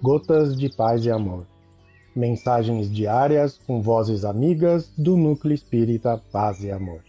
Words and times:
Gotas 0.00 0.56
de 0.56 0.68
Paz 0.68 1.04
e 1.04 1.10
Amor. 1.10 1.44
Mensagens 2.14 2.88
diárias 2.88 3.58
com 3.66 3.82
vozes 3.82 4.24
amigas 4.24 4.92
do 4.96 5.16
Núcleo 5.16 5.52
Espírita 5.52 6.22
Paz 6.30 6.62
e 6.62 6.70
Amor. 6.70 7.02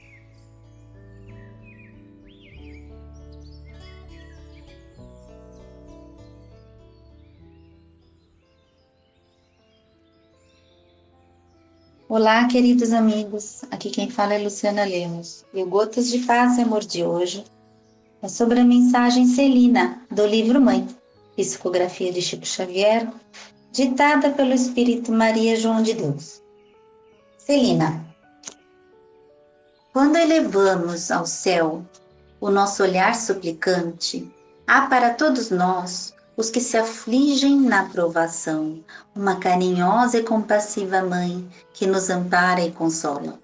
Olá, 12.07 12.47
queridos 12.47 12.91
amigos. 12.91 13.63
Aqui 13.69 13.91
quem 13.91 14.09
fala 14.09 14.33
é 14.33 14.39
Luciana 14.39 14.83
Lemos. 14.83 15.45
E 15.53 15.61
o 15.61 15.67
Gotas 15.67 16.09
de 16.09 16.25
Paz 16.25 16.57
e 16.57 16.61
Amor 16.61 16.83
de 16.83 17.03
hoje 17.03 17.43
é 18.23 18.27
sobre 18.27 18.59
a 18.59 18.65
mensagem 18.65 19.27
Celina 19.27 20.01
do 20.09 20.25
livro 20.25 20.59
Mãe, 20.59 20.87
psicografia 21.43 22.11
de 22.11 22.21
Chico 22.21 22.45
Xavier, 22.45 23.07
ditada 23.71 24.29
pelo 24.31 24.53
Espírito 24.53 25.11
Maria 25.11 25.55
João 25.55 25.81
de 25.81 25.93
Deus. 25.93 26.41
Celina, 27.37 28.05
quando 29.93 30.17
elevamos 30.17 31.09
ao 31.09 31.25
céu 31.25 31.83
o 32.41 32.49
nosso 32.49 32.83
olhar 32.83 33.15
suplicante, 33.15 34.29
há 34.67 34.81
para 34.87 35.13
todos 35.13 35.49
nós 35.49 36.13
os 36.35 36.49
que 36.49 36.61
se 36.61 36.77
afligem 36.77 37.59
na 37.59 37.89
provação, 37.89 38.83
uma 39.15 39.37
carinhosa 39.39 40.19
e 40.19 40.23
compassiva 40.23 41.01
mãe 41.01 41.49
que 41.73 41.85
nos 41.85 42.09
ampara 42.09 42.61
e 42.61 42.71
consola. 42.71 43.39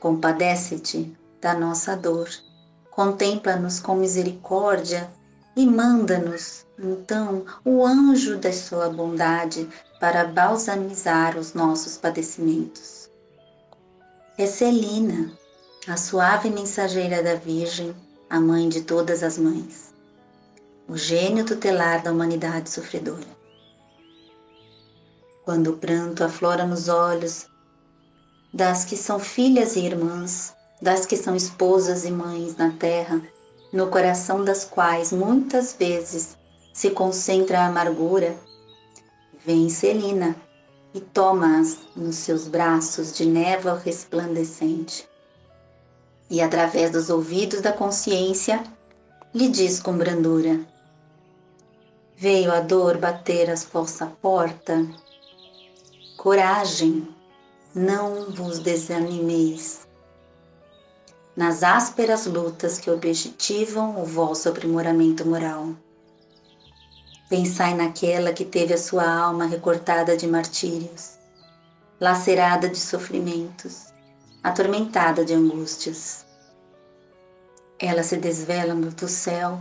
Compadece-te 0.00 1.14
da 1.40 1.54
nossa 1.54 1.96
dor, 1.96 2.28
contempla-nos 2.90 3.80
com 3.80 3.96
misericórdia 3.96 5.10
e 5.56 5.66
manda-nos, 5.66 6.66
então, 6.78 7.44
o 7.64 7.86
anjo 7.86 8.36
da 8.36 8.52
sua 8.52 8.88
bondade 8.88 9.68
para 10.00 10.24
balsamizar 10.24 11.38
os 11.38 11.54
nossos 11.54 11.96
padecimentos. 11.96 13.08
É 14.36 14.46
Celina, 14.46 15.32
a 15.86 15.96
suave 15.96 16.50
mensageira 16.50 17.22
da 17.22 17.36
Virgem, 17.36 17.94
a 18.28 18.40
mãe 18.40 18.68
de 18.68 18.82
todas 18.82 19.22
as 19.22 19.38
mães 19.38 19.94
o 20.86 20.96
gênio 20.96 21.46
tutelar 21.46 22.02
da 22.02 22.12
humanidade 22.12 22.68
sofredora. 22.68 23.26
Quando 25.44 25.68
o 25.70 25.76
pranto 25.76 26.22
aflora 26.22 26.66
nos 26.66 26.88
olhos 26.88 27.46
das 28.52 28.84
que 28.84 28.96
são 28.96 29.18
filhas 29.18 29.76
e 29.76 29.80
irmãs, 29.80 30.54
das 30.80 31.06
que 31.06 31.16
são 31.16 31.34
esposas 31.34 32.04
e 32.04 32.10
mães 32.10 32.56
na 32.56 32.70
terra, 32.70 33.20
no 33.74 33.88
coração 33.88 34.44
das 34.44 34.64
quais 34.64 35.10
muitas 35.10 35.74
vezes 35.76 36.38
se 36.72 36.90
concentra 36.90 37.58
a 37.58 37.66
amargura, 37.66 38.36
vem 39.44 39.68
Celina 39.68 40.36
e 40.94 41.00
toma-as 41.00 41.78
nos 41.96 42.14
seus 42.14 42.46
braços 42.46 43.12
de 43.12 43.26
névoa 43.26 43.76
resplandecente. 43.84 45.08
E 46.30 46.40
através 46.40 46.92
dos 46.92 47.10
ouvidos 47.10 47.60
da 47.62 47.72
consciência, 47.72 48.62
lhe 49.34 49.48
diz 49.48 49.80
com 49.80 49.98
brandura: 49.98 50.60
Veio 52.16 52.52
a 52.52 52.60
dor 52.60 52.96
bater 52.96 53.50
a 53.50 53.56
vossa 53.56 54.06
porta. 54.22 54.86
Coragem, 56.16 57.08
não 57.74 58.30
vos 58.30 58.60
desanimeis. 58.60 59.84
Nas 61.36 61.64
ásperas 61.64 62.26
lutas 62.26 62.78
que 62.78 62.88
objetivam 62.88 64.00
o 64.00 64.04
vosso 64.04 64.48
aprimoramento 64.48 65.26
moral. 65.26 65.70
Pensai 67.28 67.74
naquela 67.74 68.32
que 68.32 68.44
teve 68.44 68.72
a 68.72 68.78
sua 68.78 69.04
alma 69.04 69.44
recortada 69.44 70.16
de 70.16 70.28
martírios, 70.28 71.18
lacerada 72.00 72.68
de 72.68 72.78
sofrimentos, 72.78 73.92
atormentada 74.44 75.24
de 75.24 75.34
angústias. 75.34 76.24
Ela 77.80 78.04
se 78.04 78.16
desvela 78.16 78.72
do 78.72 79.08
céu 79.08 79.58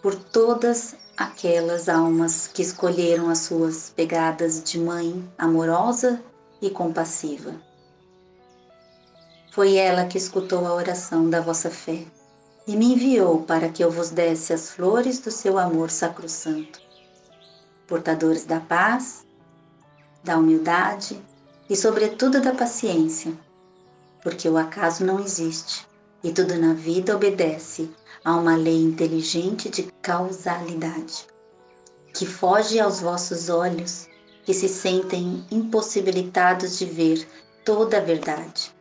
por 0.00 0.14
todas 0.14 0.96
aquelas 1.18 1.90
almas 1.90 2.46
que 2.46 2.62
escolheram 2.62 3.28
as 3.28 3.40
suas 3.40 3.92
pegadas 3.94 4.62
de 4.62 4.78
mãe 4.78 5.28
amorosa 5.36 6.22
e 6.62 6.70
compassiva. 6.70 7.67
Foi 9.58 9.74
ela 9.74 10.06
que 10.06 10.16
escutou 10.16 10.64
a 10.64 10.72
oração 10.72 11.28
da 11.28 11.40
vossa 11.40 11.68
fé 11.68 12.04
e 12.64 12.76
me 12.76 12.92
enviou 12.92 13.42
para 13.42 13.68
que 13.68 13.82
eu 13.82 13.90
vos 13.90 14.08
desse 14.08 14.52
as 14.52 14.70
flores 14.70 15.18
do 15.18 15.32
seu 15.32 15.58
amor 15.58 15.90
sacrosanto, 15.90 16.80
portadores 17.84 18.44
da 18.44 18.60
paz, 18.60 19.26
da 20.22 20.38
humildade 20.38 21.20
e, 21.68 21.74
sobretudo, 21.74 22.40
da 22.40 22.54
paciência, 22.54 23.32
porque 24.22 24.48
o 24.48 24.56
acaso 24.56 25.04
não 25.04 25.18
existe 25.18 25.84
e 26.22 26.30
tudo 26.30 26.56
na 26.56 26.72
vida 26.72 27.16
obedece 27.16 27.90
a 28.24 28.36
uma 28.36 28.54
lei 28.54 28.80
inteligente 28.80 29.68
de 29.68 29.90
causalidade, 30.00 31.26
que 32.14 32.26
foge 32.26 32.78
aos 32.78 33.00
vossos 33.00 33.48
olhos, 33.48 34.06
que 34.44 34.54
se 34.54 34.68
sentem 34.68 35.44
impossibilitados 35.50 36.78
de 36.78 36.84
ver 36.84 37.28
toda 37.64 37.96
a 37.96 38.00
verdade. 38.00 38.77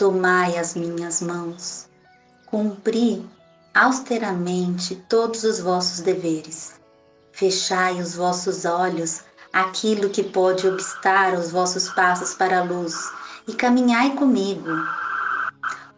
Tomai 0.00 0.56
as 0.56 0.74
minhas 0.74 1.20
mãos, 1.20 1.86
cumpri 2.46 3.22
austeramente 3.74 4.96
todos 5.10 5.44
os 5.44 5.60
vossos 5.60 6.00
deveres. 6.00 6.80
Fechai 7.32 8.00
os 8.00 8.14
vossos 8.14 8.64
olhos 8.64 9.20
aquilo 9.52 10.08
que 10.08 10.22
pode 10.22 10.66
obstar 10.66 11.34
os 11.34 11.50
vossos 11.50 11.90
passos 11.90 12.32
para 12.32 12.60
a 12.60 12.64
luz 12.64 12.94
e 13.46 13.52
caminhai 13.52 14.14
comigo 14.16 14.70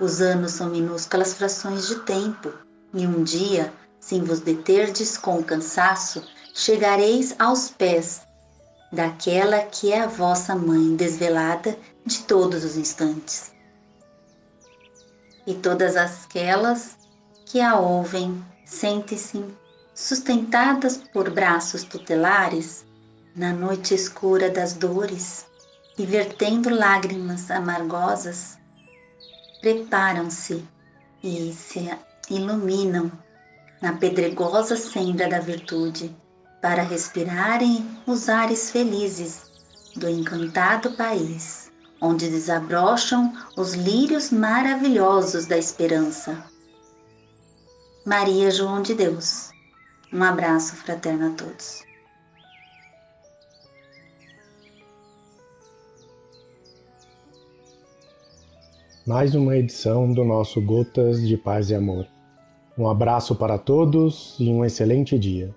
os 0.00 0.20
anos 0.20 0.50
são 0.50 0.69
minúsculas 0.69 1.34
frações 1.34 1.86
de 1.86 2.00
tempo, 2.00 2.52
e 2.92 3.06
um 3.06 3.22
dia, 3.22 3.72
sem 4.00 4.24
vos 4.24 4.40
deterdes 4.40 5.16
com 5.16 5.40
cansaço, 5.44 6.24
chegareis 6.52 7.36
aos 7.38 7.70
pés 7.70 8.22
daquela 8.92 9.60
que 9.60 9.92
é 9.92 10.00
a 10.00 10.08
vossa 10.08 10.56
mãe 10.56 10.96
desvelada 10.96 11.78
de 12.04 12.24
todos 12.24 12.64
os 12.64 12.76
instantes. 12.76 13.52
E 15.47 15.54
todas 15.54 15.97
aquelas 15.97 16.97
que 17.44 17.60
a 17.60 17.76
ouvem 17.76 18.44
sentem-se 18.64 19.44
sustentadas 19.94 20.97
por 20.97 21.30
braços 21.30 21.84
tutelares 21.84 22.84
na 23.34 23.52
noite 23.52 23.94
escura 23.94 24.50
das 24.50 24.75
dores 24.75 25.47
e 25.98 26.06
vertendo 26.06 26.70
lágrimas 26.70 27.50
amargosas 27.50 28.58
preparam-se 29.60 30.64
e 31.22 31.52
se 31.52 31.88
iluminam 32.31 33.10
na 33.81 33.92
pedregosa 33.92 34.76
senda 34.76 35.28
da 35.28 35.38
virtude 35.38 36.14
para 36.60 36.82
respirarem 36.82 37.98
os 38.06 38.28
ares 38.28 38.70
felizes 38.70 39.42
do 39.94 40.08
encantado 40.08 40.92
país, 40.92 41.61
onde 42.02 42.28
desabrocham 42.28 43.32
os 43.56 43.74
lírios 43.74 44.30
maravilhosos 44.30 45.46
da 45.46 45.56
esperança. 45.56 46.36
Maria 48.04 48.50
João 48.50 48.82
de 48.82 48.94
Deus. 48.94 49.50
Um 50.12 50.22
abraço 50.22 50.74
fraterno 50.74 51.28
a 51.28 51.30
todos. 51.30 51.92
mais 59.04 59.34
uma 59.34 59.56
edição 59.56 60.12
do 60.12 60.25
nosso 60.25 60.60
Gotas 60.60 61.26
de 61.26 61.37
Paz 61.37 61.70
e 61.70 61.75
Amor. 61.75 62.06
Um 62.78 62.88
abraço 62.88 63.34
para 63.34 63.58
todos 63.58 64.37
e 64.38 64.49
um 64.49 64.64
excelente 64.64 65.19
dia. 65.19 65.52